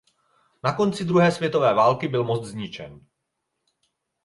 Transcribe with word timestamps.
Na 0.63 0.73
konci 0.73 1.05
druhé 1.05 1.31
světové 1.31 1.73
války 1.73 2.07
byl 2.07 2.23
most 2.23 2.43
zničen. 2.43 3.05